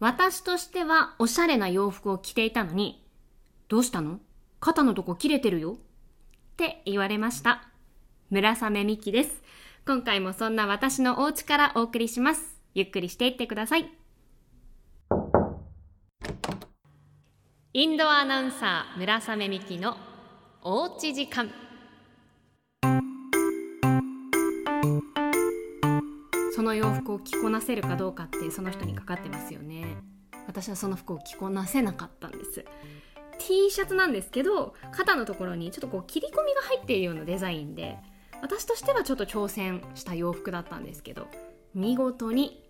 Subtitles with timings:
[0.00, 3.06] 私としてはおしゃれな洋服を着ていたのに、
[3.68, 4.20] どうしたの？
[4.60, 5.72] 肩のとこ切れてるよ？
[5.72, 5.76] っ
[6.56, 7.68] て言われました。
[8.30, 9.42] 村雨美希です。
[9.86, 12.60] 今回もそんな私のお家からお送りします。
[12.74, 13.90] ゆっくりしていってください。
[17.72, 19.96] インドアナウンサー村雨美希の
[20.62, 21.50] おうち時間
[26.54, 29.96] その洋服を着こなせるかどうかってその人にかかってますよね。
[30.46, 32.64] 私はその服を着こなせなかったんです。
[33.40, 37.98] T シャツなんですけど肩のところにちょっとこう切り込みが入っているようなデザインで
[38.40, 41.26] 私としてはちょっと挑戦した洋服だったんですけど
[41.74, 42.62] 見事に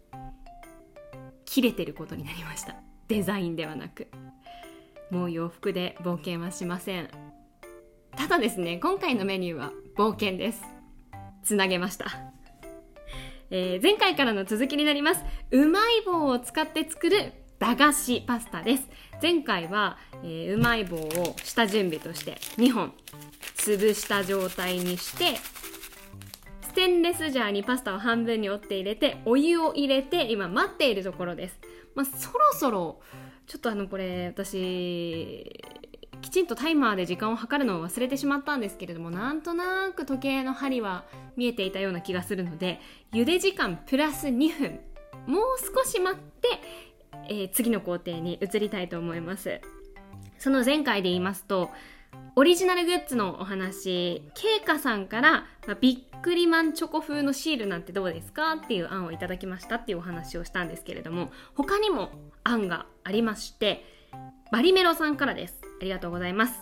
[1.44, 2.77] 切れてることになりました。
[3.08, 4.08] デザインではなく。
[5.10, 7.10] もう洋服で冒険はしません。
[8.16, 10.62] ただですね今回のメニューは冒険です。
[11.42, 12.33] つなげました。
[13.56, 15.24] えー、前回からの続きになります。
[15.52, 18.88] うまい棒を使って作る駄菓子パスタです。
[19.22, 22.92] 前回は、えー、うまい棒を下準備として2本
[23.56, 25.36] 潰した状態にして
[26.62, 31.60] ステンレスジャーにパスタを半分に折って入れてお湯を入れて今待っているところです、
[31.94, 33.00] まあ、そろそろ
[33.47, 35.62] ちょっとあのこれ私
[36.25, 41.05] きちんとタイマーで時間を計るのを忘れてしまったんですけれどもなんとなく時計の針は
[41.36, 42.81] 見えていたような気がするので
[43.12, 44.81] 茹で時間プラス2分
[45.27, 46.48] もう少し待って、
[47.28, 49.61] えー、次の工程に移りたいと思います。
[50.39, 51.70] その前回で言いますと
[52.36, 55.31] オリジナルグッズのお話、ケイカさんから、
[55.66, 62.11] まあ、ビックリマンチョコ風のシールなんてどうですかっていう案をいただきましたっていうお話をしたんですけれども、他にも
[62.42, 63.84] 案がありまして、
[64.50, 65.60] バリメロさんからです。
[65.80, 66.60] ありがとうございます。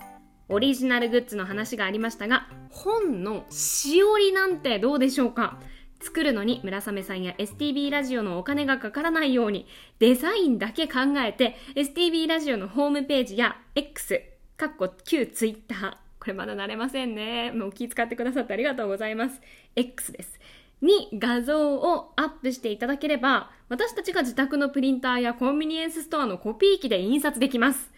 [0.48, 5.58] オリジナルグッズの話がありましたが、本のしおりなんてどうでしょうか？
[6.00, 9.66] 作るのに村雨さんや STB ラジオのお金がかからないように
[10.00, 14.20] デザインだけ考えて STB ラジオのホームページや X
[14.56, 15.92] かっこ旧ツイッター。
[16.18, 17.50] これまだ慣れませんね。
[17.52, 19.40] もう気遣ってくださってありがとうございます。
[19.76, 20.40] X です。
[20.82, 27.90] に画像をアップしていただければ、私たちが自宅のプリンターやコンビニエンスストアのコピー機で印刷できます。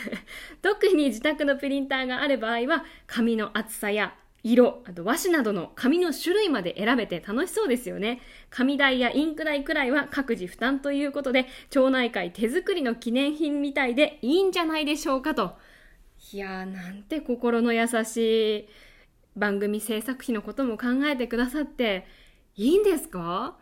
[0.62, 8.20] 特に自宅のプリンターがある場合は、紙の厚さや色、あと和紙などの紙の種類まで選べて楽しそうですよね。
[8.50, 15.56] 紙代やインク代くらいは各自負担ということで、町内会手作りの記念品みたいでいいんじゃないでしょうかと。
[16.32, 18.68] いやーなんて心の優しい
[19.36, 22.06] 番組制作費のことも考えてくださって
[22.56, 23.56] いいんですか？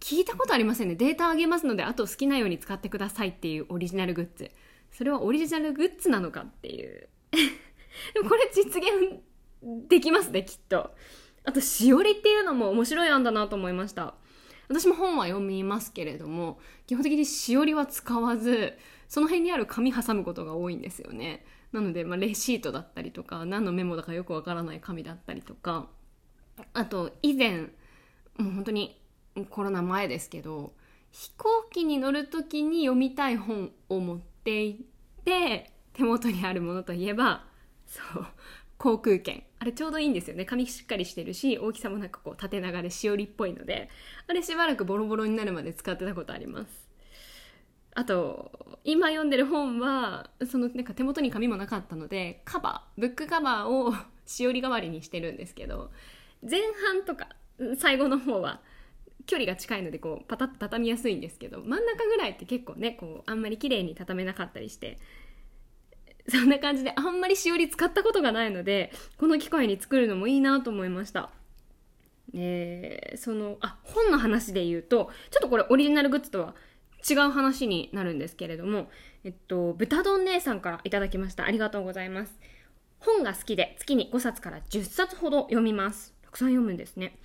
[0.00, 0.94] 聞いたことありませんね。
[0.94, 4.50] データあげますので、あと好きなように使ってくださいっていうオリジナルグッズ。
[4.90, 7.08] それはオリジナルグッズなのかっていう。
[8.14, 9.20] でもこれ実現
[9.88, 10.94] できますね、きっと。
[11.44, 14.14] あと、しおりっていうのも面白い案だなと思いました。
[14.68, 18.74] 私も本は読みますけれども、基本的にしおりは使わず、
[19.08, 21.44] その辺にある紙挟むことが多いんですよね。
[21.72, 25.88] なので、まあ、レシートだったりとか何のメモだかよくわからない紙だったりとか
[26.74, 27.70] あと以前
[28.38, 29.00] もう本当に
[29.50, 30.72] コロナ前ですけど
[31.10, 37.44] 飛行機に乗る時に読みたい本を持っていって手元にあるものといえば
[37.86, 38.26] そう
[38.78, 39.44] 航空券。
[39.60, 40.44] あれちょうどいいんですよね。
[40.44, 43.88] 紙しっかりしてるし大きさもなんかこう縦長でしおりっぽいので
[44.26, 46.88] あれしばらくボロボロになるまで使ってたことあります。
[47.94, 48.50] あと
[48.84, 53.94] 今読んでる本はそのなんか手元に紙もなかったのでカバーブックカバーを
[54.26, 55.90] しおり代わりにしてるんですけど
[56.42, 56.60] 前
[56.90, 57.28] 半とか
[57.78, 58.60] 最後の方は
[59.26, 64.98] 距離が近いのでこうパタッと畳みやすいんですけど真ん中ぐらいって結構ねこうあんまり綺麗に畳めなかったりして
[66.28, 71.30] そんな感じであんまりしおり使ったことがないのでこの機会に作るのもいいなと思いました。
[72.34, 76.54] えー、そのあ本の話で言うとちょっとこれオリジナルグッズとは
[77.08, 78.88] 違う話になるんですけれども、
[79.24, 81.44] えっと、豚丼姉さんからいただきました。
[81.44, 82.38] ありがとうございます。
[83.00, 86.14] 本が好きで月に5冊から10冊ほど読みます。
[86.22, 87.18] たくさん読むんですね。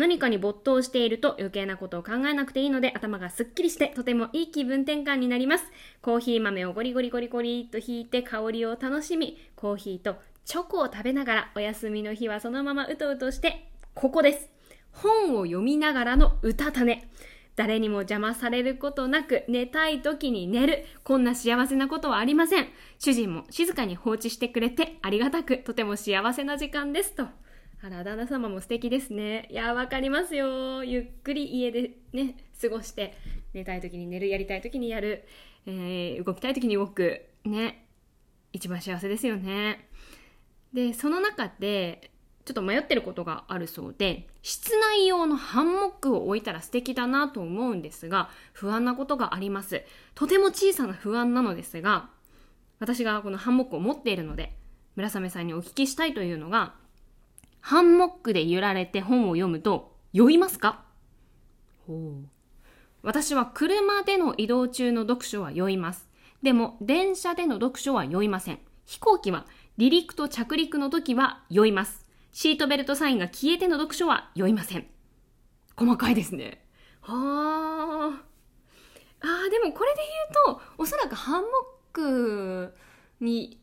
[0.00, 5.64] 何かに没頭していると余計なことを考えなくていいので頭がすっきりしてとてもいい気分転換になります。
[6.00, 10.16] コーヒー豆をゴリゴリゴリゴリと引いて香りを楽しみ、コーヒーと
[10.46, 14.48] チョコを食べながらお休みの日はそのままうとうとしてここです。
[14.90, 17.06] 本を読みながらの歌種。
[17.56, 20.86] 誰にも邪魔されることなく寝たい時に寝る。
[21.04, 22.68] こんな幸せなことはありません。
[22.98, 27.14] 主人も静かに放置してくれてありがたく、とても幸せな時間です。
[27.14, 27.26] と。
[27.82, 29.48] あら、旦那様も素敵ですね。
[29.50, 30.84] いや、わかりますよ。
[30.84, 33.14] ゆっくり家でね、過ごして、
[33.54, 35.24] 寝たい時に寝る、やりたい時にやる、
[35.66, 37.26] えー、動きたい時に動く。
[37.44, 37.86] ね。
[38.52, 39.88] 一番幸せですよね。
[40.74, 42.10] で、その中で、
[42.44, 49.84] ちょっと迷ってることがあるそうで室内用のハンモックを置いたら素敵だなと思うんですが不安なことがあります
[50.14, 52.08] とても小さな不安なのですが
[52.80, 54.56] 私がこのハンモックを持っているので
[54.96, 56.74] 村雨さんにお聞きしたいというのが
[57.60, 60.84] ハンモックで揺られて本を読むと酔いますか？
[63.02, 66.08] 私は車での移動中の読書は酔います
[66.42, 69.46] でも電車での読書は酔いません飛行機は
[69.78, 74.86] 離陸と着陸の時は酔いますシートベルトサインが消えての読書は酔いません。
[75.76, 76.64] 細かいですね。
[77.00, 78.22] はあ。
[79.22, 80.00] あー、でもこれで
[80.46, 81.50] 言うと、おそらくハンモッ
[81.92, 82.74] ク
[83.20, 83.60] に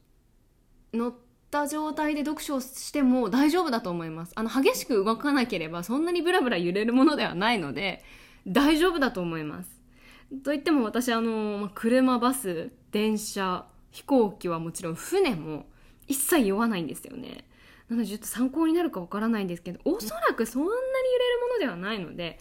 [0.94, 1.14] 乗っ
[1.50, 4.34] た状態で読書をしても大丈夫だと思います。
[4.36, 8.04] あの、激しく動かなければそんなにブラブラ揺れるものではないので、
[8.48, 9.70] 大丈夫だと思います。
[10.44, 15.66] と言っても私、あの、車、バス、電車、飛行機はもちろん船も
[16.08, 17.46] 一切酔わないんですよね。
[17.90, 22.38] なのでちょっと参考になるかわからないんですけどおそらくそんなに揺れるものではないので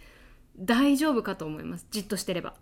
[0.58, 2.54] 大丈夫かと思いますじっとしてれば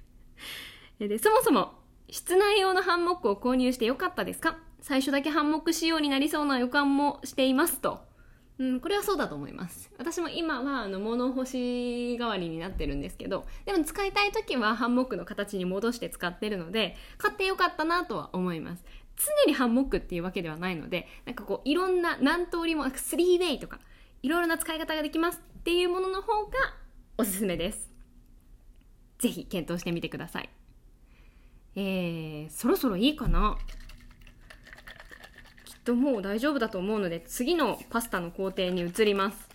[1.00, 1.78] でそもそも
[2.10, 4.58] 室内用のハンモックを購入してよかったですか？
[4.84, 8.00] 最初だけハンモック仕様になりそうな予感もしていますと。
[8.58, 9.90] うん、これはそうだと思います。
[9.96, 18.84] 私も今はあの物干し代わりになってるんですけど、でも使いたい時はハンモックの形に戻して使ってるので、買ってよかったなとは思います。
[19.16, 23.80] 常にハンモックっていうわけではないので、なんかこう、いろんな、何通りも、3 way とか、
[24.22, 26.50] いろいろな使い方ができますっていうものの方が
[27.16, 27.90] おすすめです。
[29.18, 30.50] ぜひ検討してみてください。
[31.74, 33.56] えー、そろそろいいかな
[35.84, 39.48] ともう大丈夫だと思うので、次のパスタの工程に移ります。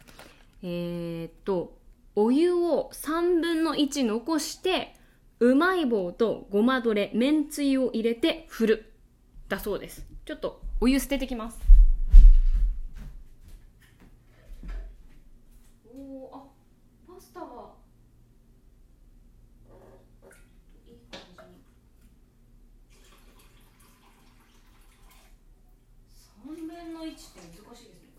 [0.63, 1.77] えー、っと、
[2.15, 4.95] お湯を3分の1残して、
[5.39, 8.89] うまい棒とごまどれ、めんつゆを入れて振る。
[9.49, 11.59] だそうですちょっとお湯捨ててきます
[15.91, 17.73] おおあパスタは
[20.87, 21.63] いい感じに
[26.45, 27.17] 3分の1って
[27.65, 28.09] 難しいです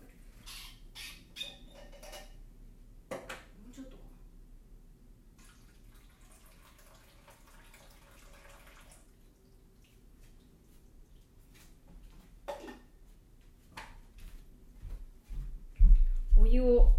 [16.51, 16.91] 湯を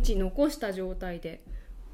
[0.00, 1.42] 3分の1残した状態で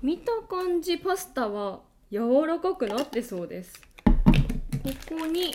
[0.02, 1.80] 見た感じパスタは
[2.10, 3.80] 柔らかくなってそうです。
[4.04, 5.54] ここに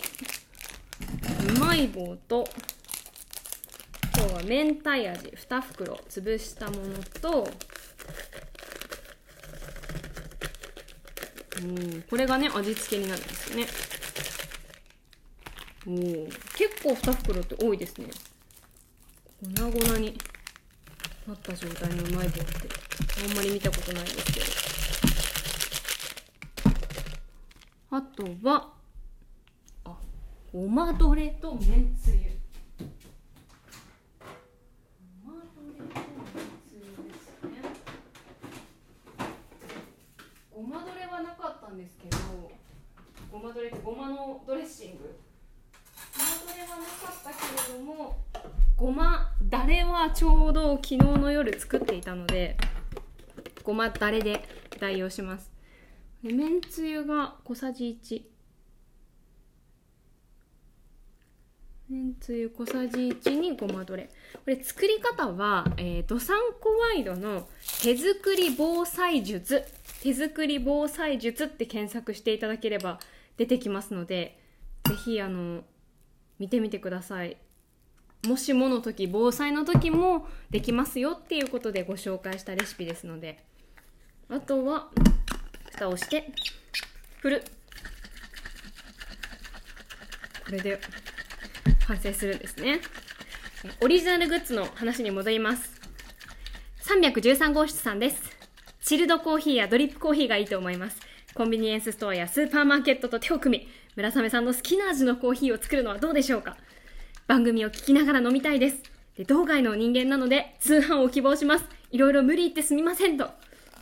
[1.56, 2.44] うまい棒と
[4.14, 6.82] 今日は明太味2袋潰したもの
[7.20, 7.48] と
[11.62, 13.66] うんこれがね味付けになるんですよね。
[15.86, 15.90] お
[16.56, 18.08] 結構2袋って多いですね。
[19.56, 20.18] 粉々に。
[21.26, 22.44] なった状態のうまい棒って。
[23.30, 24.46] あんまり見たことないんですけど。
[27.96, 28.72] あとは。
[29.84, 29.96] あ
[30.52, 32.32] ごまどれとめんつゆ
[35.24, 37.50] ごまどれとめんつゆですね
[40.52, 42.18] ごまどれはなかったんですけど
[43.30, 45.16] ごまどれってごまのドレッシング
[46.16, 47.36] ごまどれはなかったけ
[47.72, 48.18] れども
[48.76, 52.54] ごまだれはちょうど昨日の夜作っていたので
[53.62, 54.44] ごまだれで
[54.78, 55.50] 代用します。
[56.22, 58.22] めんつゆが小さじ1
[61.88, 64.10] めんつゆ小さじ1にごまどれ。
[64.34, 67.48] これ作り方は、えー、どさんこワイドの
[67.80, 69.64] 手作り防災術。
[70.02, 73.00] 手作り防災術って検索していただければ
[73.38, 74.38] 出てきますので
[74.86, 75.62] ぜひあの
[76.38, 77.38] 見てみてください。
[78.26, 83.42] もしもの時防災の時もできますよっていうことでご紹介したレシピですので
[84.28, 84.88] あとは
[85.72, 86.32] 蓋をして
[87.20, 87.44] 振る。
[90.44, 90.78] これで
[91.86, 92.80] 完成するんですね。
[93.80, 95.80] オリジナルグッズの話に戻ります。
[96.84, 98.22] 313号室さんです。
[98.82, 101.00] チルドコーヒーやドリップコーヒーがいいと思います。
[101.34, 106.56] コンビニエンスストアやスーパーマーケットと手を組み村雨さんの好きな味のコーヒーを作るのはどうでしょうか？
[107.32, 108.82] 番組を聞きながら飲みたいです。
[109.16, 111.64] で、道外の人間なので、通販を希望します。
[111.90, 113.30] いろいろ無理言ってすみませんと。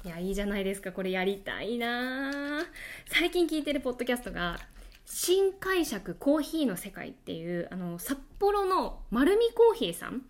[0.05, 0.93] いや、いいじゃないですか。
[0.93, 2.65] これやりたいな
[3.07, 4.61] 最近聞いてるポッドキャストが、
[5.05, 10.23] 新解釈コーヒーの世界っていう、あの、札幌の丸見コーヒーさん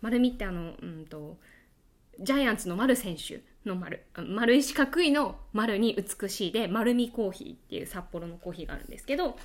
[0.00, 1.36] 丸見ってあの、うんと、
[2.20, 9.36] ジャイアンツの丸選手の丸、丸い四角いの丸に美しいで、丸見コーヒーっていう札幌のコーヒーがあるんですけど、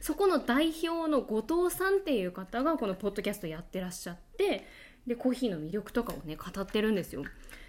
[0.00, 4.66] そこの代表の後藤さんっていう方がこのポッドキャストやってらっしゃって
[5.06, 7.24] でコーヒーの魅力とかをね語ってるんですよ。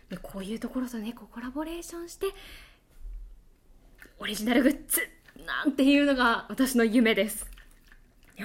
[0.10, 2.28] でこういうところとねこうコラボレーションして
[4.20, 5.02] オリジナルグッズ
[5.46, 7.48] なんていうのが私の夢です。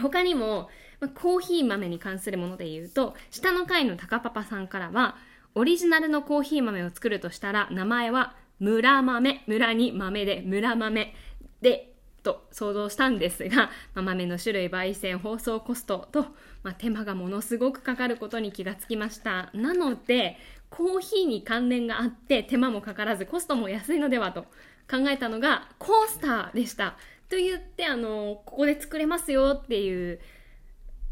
[0.00, 0.70] 他にも、
[1.00, 5.16] まコーヒー豆に関するもので言うと下の階の高パパさんからは
[5.54, 11.14] オリジナルのコーヒー豆を作るとしたら名前は村豆村に豆で村豆
[11.60, 11.91] で
[12.22, 16.26] と想像したんですが、 まあ、豆の種類焙煎包装コストと、
[16.62, 19.50] まあ、手間がものすごくかかることに気がつきました。
[19.54, 20.36] なので
[20.70, 24.44] コーヒーに関連があって手間もかからずコストも安いのではと
[24.90, 26.96] 考えたのがコースターでした。
[27.28, 30.20] と言ってあのここで作れますよっていう、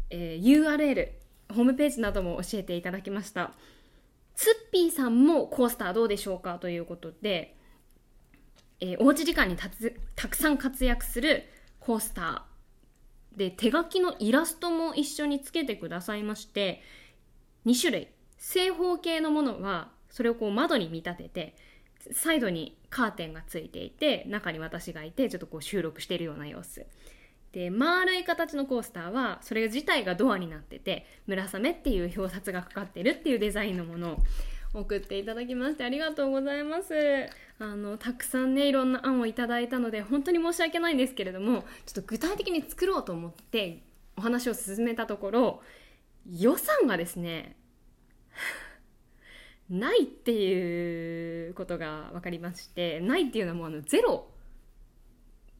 [0.09, 1.09] えー、URL
[1.53, 3.53] ホームページなども教えていただきました。
[4.35, 6.57] ツッピーさんもコースターどうでしょうか？
[6.59, 7.55] ということで
[8.81, 9.69] えー、おうち時間にた
[10.15, 11.43] たくさん活躍する
[11.79, 16.81] コースターで手書きのイラストも一緒につけてくださいまして
[17.65, 18.07] 2種類。
[18.37, 21.55] 正方形のものはそれをこう窓に見立てて
[22.11, 26.85] サイドにカーテンがついていて中に私がいてちょっとこう収録しているような様子。
[27.51, 34.17] で丸い形のコースターはそれ自体がドアになってて「村雨」っていう表札がかかってるっていうデザインのもの。
[34.73, 36.93] 送っていただきましてありがとうございます。
[37.59, 43.83] あのたくさんねいろんな案をいただいたので本当に申し訳ないんですけれどもちょっと具体的に作ろうと思って
[44.17, 45.61] お話を進めたところ
[46.27, 47.55] 予算がですね
[49.69, 54.27] ないっていうことが分かりましてないっていうのはもうあのゼロ。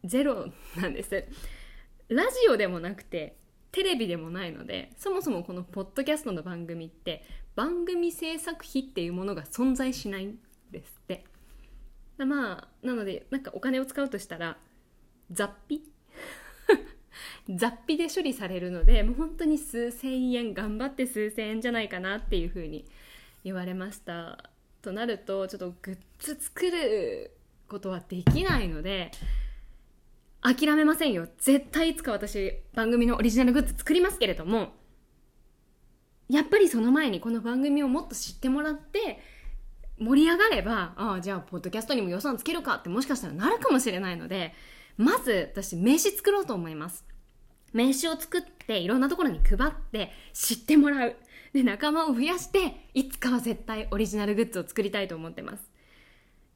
[0.03, 1.23] ゼロなんです。
[2.09, 3.37] ラジオでもなくて
[3.71, 7.23] テレビでもないのでそもそもこのポッドキャストの番組って
[7.55, 10.37] 番組制作費っていうものが存在しないん
[10.71, 11.25] ですって。
[12.17, 14.57] まあなのでなんかお金を使うとしたら
[15.31, 15.81] 雑費？
[17.49, 22.85] 雑費で処理されるのでもう本当に数千円頑張って数千円じゃないかなっていうふうに
[23.43, 24.51] 言われました。
[24.81, 27.31] となるとちょっとグッズ作る
[27.67, 29.11] ことはできないので
[30.41, 31.27] 諦めませんよ。
[31.37, 34.73] 絶対いつか私番組のオリジナルグッズ作りますけれども
[36.29, 39.19] やっぱりその前にこの番組をもっと知ってもらって
[39.99, 44.53] 盛り上がればああじゃあポッドキャストにも予算つけるかってもしかしたらなるかもしれないので
[44.97, 47.05] まず私名刺作ろうと思います。
[47.73, 51.15] 名刺を作っていろんなところに配って知ってもらう。
[51.53, 55.70] で仲間を増やしていつかは絶対オリジナルグッズを作りたいと思ってます。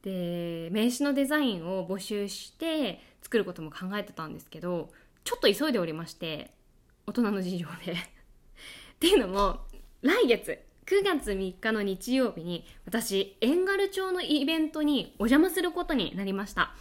[0.06, 4.90] で名刺のデザインを募集して作ることも考えてたんですけど
[5.24, 6.52] ちょっと急いでおりまして
[7.08, 7.92] 大人の事情で。
[8.94, 9.60] っていうのも
[10.02, 16.72] 来月9月3日の日曜日に私遠軽町のイベントにお邪魔することになりました。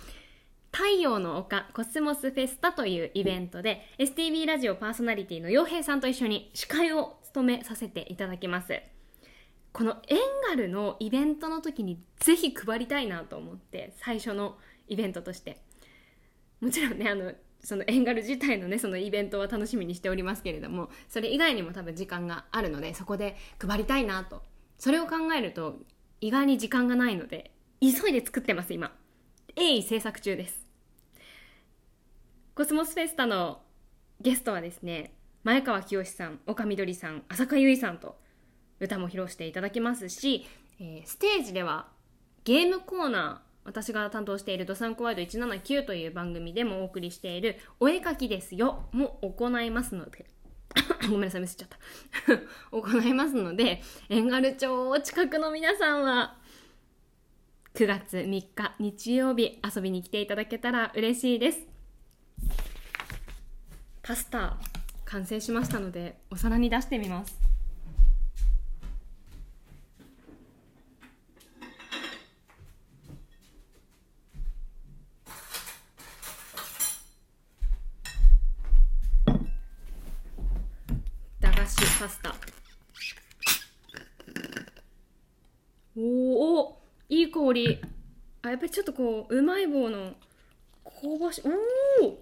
[0.72, 8.95] 太陽の丘コスモスフェスタというイベントで STV ラジオパーソナリティの洋平さんと一緒に司会を務めさせていただきます。
[9.76, 15.62] このエンガルのイベントの時にぜひ配りたいなと思って最初のイベントとして。
[16.62, 24.44] もちろんねあのそのエンガル自体のねそのイベントは楽しみにしておりますけれどもそれ以外にも多分時間があるのでそこで配りたいなと。
[24.80, 25.80] それを考えると
[26.22, 27.52] 意外に時間がないので
[27.82, 28.94] 急いで作ってます今。
[29.58, 30.66] 鋭意制作中です。
[32.56, 33.62] コスモスフェスタの
[34.22, 38.24] ゲストはですね前川清さん岡みどりさん浅香唯さんと
[38.80, 40.46] 歌も披露していただきますし、
[40.80, 41.88] えー、ステージでは
[42.44, 50.26] ゲームコーナー私が担当しているドサンコワイド179という番組でもお送りしているお絵かきですよも行いますので
[51.10, 51.78] ごめんなさい、ミスっちゃった
[52.72, 56.38] 行いますので、遠軽町近くの皆さんは、
[57.74, 61.62] 9月3日日曜日遊びに来ていただけたら嬉しいです。
[64.02, 64.58] パスタ
[65.06, 67.46] 完成しましたので、お皿に出してみます。
[82.06, 82.36] パスタ
[85.98, 86.78] おお
[87.10, 87.82] いい香り。
[88.44, 90.14] あやっぱりちょっとこううまい棒の
[90.84, 92.20] 香ばしおお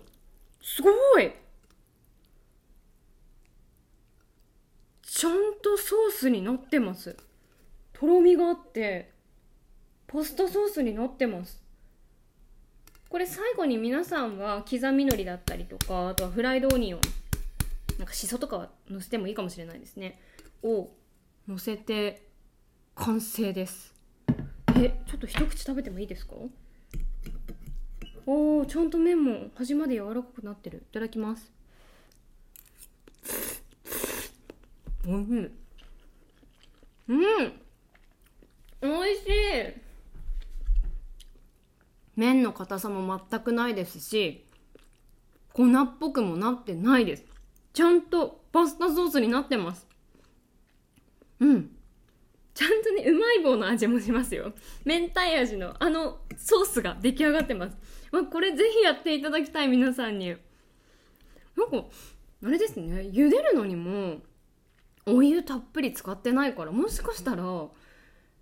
[0.61, 1.33] すごい。
[5.01, 7.15] ちゃんとソースになってます。
[7.91, 9.11] とろみがあって
[10.07, 11.61] パスタソースになってます。
[13.09, 17.01] これ最後に皆さんは刻みのりだったりとかあとはフライドオニオン。
[17.99, 20.19] なんかしそとかは乗せてもいいかもしれないですね。
[20.63, 20.89] を
[21.47, 22.27] 乗せて
[22.95, 23.92] 完成です。
[24.75, 26.33] えちょっと一口食べてもいいですか？
[28.25, 30.83] おーちゃんと麺も端まで柔らかくなってる。
[30.89, 31.51] いただきます。
[35.05, 35.51] おいしい。
[37.09, 37.53] うん。
[38.81, 39.81] 美味しい。
[42.15, 44.45] 麺の硬さも全くないですし
[45.51, 47.25] 粉っぽくもなってないです。
[47.73, 49.87] ちゃんとパスタソースになってます。
[51.39, 51.72] うん。
[52.53, 54.53] ちゃんとねうまい棒の味もしますよ。
[54.85, 57.77] 明太味のあのソースが出来上がってます、
[58.11, 60.29] まあ、これぜひやっていただきたい皆さんに。
[61.55, 61.85] なんか
[62.45, 63.09] あれですね。
[63.11, 64.21] 茹でるのにも
[65.05, 67.43] お湯たっぷり使ってないからもしかしたら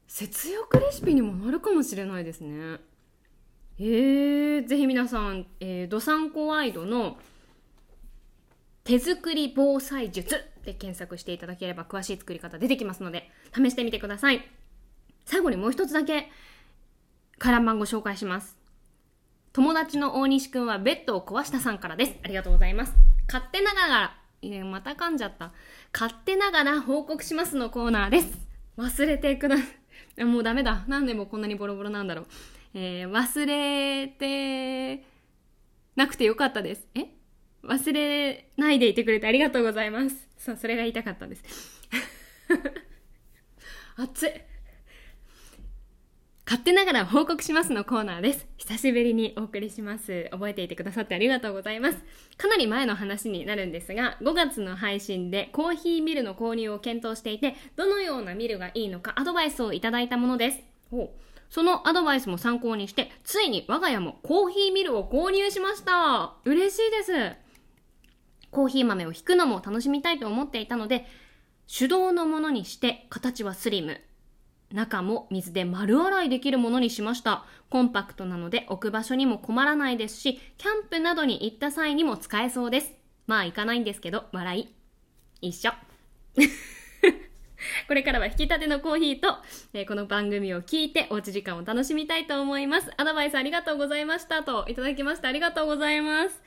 [0.08, 2.80] 節約レシピにもなるかもしれないですね。
[3.80, 7.18] えー、ぜひ皆さん、えー、ドサンコワイドの
[8.84, 10.51] 手作り防災術。
[10.64, 14.44] で検索していただければ詳しい作り方出てきますので試してみてください。
[15.26, 16.30] 最後にもう一つだけ
[17.38, 18.58] 回覧板ご紹介します。
[19.54, 22.16] 友達の大西くんはベッドを壊したさんからです。
[22.24, 22.94] ありがとうございます。
[23.28, 25.52] 勝手ながらいやまた噛んじゃった。
[25.94, 28.38] 勝手ながら報告しますのコーナーです。
[28.78, 29.64] 忘れてくださ
[30.18, 30.26] い。
[30.26, 30.84] もうダメだ。
[30.88, 32.26] なんでもこんなにボロボロなんだろう。
[32.74, 35.06] えー、忘れて
[35.96, 36.88] なくてよかったです。
[36.96, 37.08] え？
[37.64, 40.28] 忘れないでいてくれてありがとうございます。
[40.38, 41.44] そう、それが言いたかったんです。
[43.98, 44.32] 熱い。
[46.52, 48.46] 勝手ながら報告しますのコーナーです。
[48.58, 50.28] 久しぶりにお送りします。
[50.32, 52.00] 覚えていてくださってありがとうございます。
[52.36, 60.60] かなり前の話になるんですが、5月の配信でコーヒーミルの購入を検討していて、どのようなミルがいいのかアドバイスをいただいたものです。
[61.50, 66.34] そのアドバイスも参考にして、ついに我が家もコーヒーミルを購入しました。
[66.44, 67.51] 嬉しいです。
[68.52, 71.06] コーヒー豆を引くのも楽しみたいと思っていたので、
[71.68, 74.02] 手動のものにして形はスリム。
[74.74, 77.46] 中も水で丸洗いできるものにしました。
[77.70, 82.92] コンパクトなので置く場所にも困らないですし、キャンプなどに行った際にも使えそうです。
[83.28, 84.76] まあ行かないんですけど、笑い。
[85.42, 85.72] 一緒。
[87.88, 89.38] これからは引き立てのコーヒーと、
[89.74, 92.92] えー、この番組を聞いておうち時間を楽しみたいと思います。
[92.98, 96.42] アドバイスありがとうございましたといただきましてありがとうございます。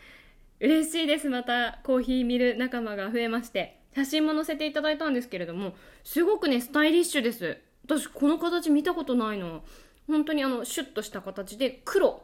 [0.61, 1.29] 嬉しいです。
[1.29, 7.59] またコーヒー見る仲間が増えまして、写真も載せていただいたんですけれども、すごくね、スタイリッシュです。
[7.85, 9.63] 私この形見たことないの。
[10.07, 12.23] 本当にあの、シュッとした形で黒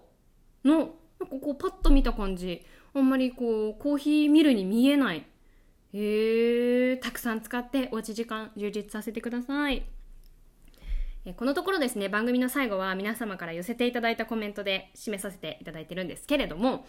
[0.64, 0.94] の、なんか
[1.40, 2.64] こうパッと見た感じ、
[2.94, 5.26] あんまりこう、コーヒーミルに見えない
[5.92, 9.84] へえたくさん使っておうち時間充実させてください
[11.36, 16.86] このところですね番組の最後は皆様から寄せていただいたコメントで締めさせていただいてるんですけれども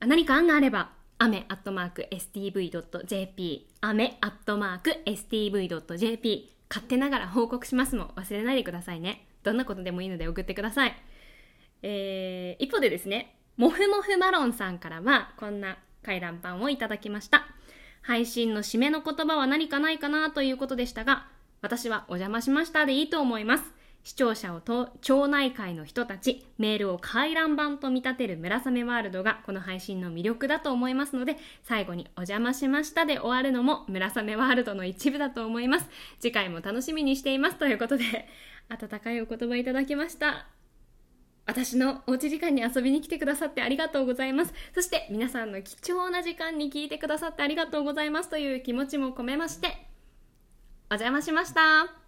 [0.00, 9.26] 何か案があれば雨アットマーク stv.jp 雨アットマーク stv.jp 勝手ながら報告しますも忘れないでくださいね。
[9.42, 10.94] どんなことでもいいので送ってください。
[11.82, 17.46] えー、一方でですねもふもふマロンさんからはこんな回覧板をいただきました。
[18.02, 21.26] 配信の締めの言葉は何かないかなということでしたが、
[21.62, 23.64] 私はお邪魔しましたでいいと思います。
[24.06, 35.88] 視聴者をと町内会の人たち、メールを回覧板と見立てる村雨ワールドがこの配信の魅力だと思いますので、最後にお邪魔しましたで終わるのも村雨ワールドの一部だと思います。
[36.20, 38.28] 次回も楽しみにしていますということで、
[38.68, 40.46] 温かいお言葉いただきました。
[41.44, 44.54] 私のおうち時間に遊びに来てくださってありがとうございます。
[44.72, 49.88] そして皆さんの貴重な時間に聞いてくださってありがとうございますという気持ちも込めまして、
[50.90, 52.05] お邪魔しました。